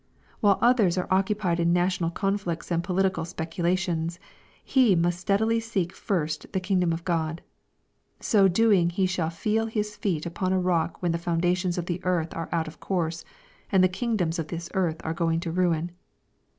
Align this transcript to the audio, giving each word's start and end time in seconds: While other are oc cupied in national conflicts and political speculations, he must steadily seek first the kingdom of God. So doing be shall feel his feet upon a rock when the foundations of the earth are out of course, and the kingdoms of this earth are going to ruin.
While 0.39 0.57
other 0.63 0.85
are 0.97 1.07
oc 1.13 1.27
cupied 1.27 1.59
in 1.59 1.73
national 1.73 2.09
conflicts 2.09 2.71
and 2.71 2.83
political 2.83 3.23
speculations, 3.23 4.17
he 4.65 4.95
must 4.95 5.19
steadily 5.19 5.59
seek 5.59 5.93
first 5.93 6.51
the 6.53 6.59
kingdom 6.59 6.91
of 6.91 7.05
God. 7.05 7.43
So 8.19 8.47
doing 8.47 8.91
be 8.97 9.05
shall 9.05 9.29
feel 9.29 9.67
his 9.67 9.95
feet 9.95 10.25
upon 10.25 10.53
a 10.53 10.59
rock 10.59 10.99
when 11.03 11.11
the 11.11 11.19
foundations 11.19 11.77
of 11.77 11.85
the 11.85 12.03
earth 12.03 12.35
are 12.35 12.49
out 12.51 12.67
of 12.67 12.79
course, 12.79 13.23
and 13.71 13.83
the 13.83 13.87
kingdoms 13.87 14.39
of 14.39 14.47
this 14.47 14.71
earth 14.73 14.99
are 15.03 15.13
going 15.13 15.39
to 15.41 15.51
ruin. 15.51 15.91